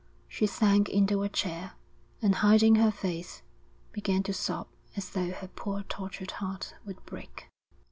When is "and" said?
2.23-2.33